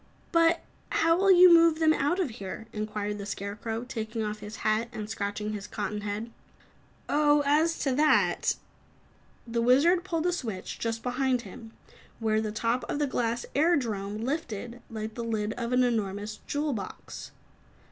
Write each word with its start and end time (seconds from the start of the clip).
"But 0.31 0.61
how 0.89 1.15
will 1.15 1.29
you 1.31 1.53
move 1.53 1.77
them 1.77 1.93
out 1.93 2.19
of 2.19 2.31
here?" 2.31 2.65
inquired 2.73 3.19
the 3.19 3.25
Scarecrow, 3.27 3.83
taking 3.83 4.23
off 4.23 4.39
his 4.39 4.55
hat 4.65 4.89
and 4.91 5.07
scratching 5.07 5.53
his 5.53 5.67
cotton 5.67 6.01
head. 6.01 6.31
"Oh, 7.07 7.43
as 7.45 7.77
to 7.83 7.93
that" 7.93 8.55
The 9.55 9.61
Wizard 9.61 10.03
pulled 10.03 10.25
a 10.25 10.33
switch 10.33 10.79
just 10.79 11.03
behind 11.03 11.41
him, 11.43 11.73
whereupon 12.17 12.43
the 12.45 12.51
top 12.59 12.83
of 12.89 12.97
the 12.97 13.05
glass 13.05 13.45
airdrome 13.55 14.23
lifted, 14.25 14.81
like 14.89 15.13
the 15.13 15.23
lid 15.23 15.53
of 15.53 15.71
an 15.71 15.83
enormous 15.83 16.37
jewel 16.47 16.73
box. 16.73 17.29